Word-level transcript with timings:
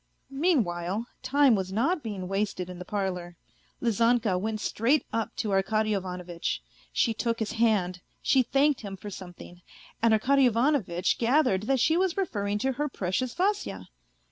Mean 0.31 0.63
while, 0.63 1.05
time 1.21 1.53
was 1.53 1.71
not 1.71 2.01
being 2.01 2.27
wasted 2.27 2.71
in 2.71 2.79
the 2.79 2.85
parlour. 2.85 3.37
Lizanka 3.83 4.35
went 4.35 4.59
straight 4.59 5.05
up 5.13 5.35
to 5.35 5.51
Arkady 5.51 5.93
Ivanovitch. 5.93 6.63
She 6.91 7.13
took 7.13 7.37
his 7.37 7.51
hand, 7.51 8.01
she 8.19 8.41
thanked 8.41 8.81
him 8.81 8.97
for 8.97 9.11
something, 9.11 9.61
and 10.01 10.11
Arkady 10.11 10.47
Ivanovitch 10.47 11.19
gathered 11.19 11.67
that 11.67 11.79
she 11.79 11.97
was 11.97 12.17
referring 12.17 12.57
to 12.65 12.71
her 12.71 12.89
precious 12.89 13.35
Vasya. 13.35 13.89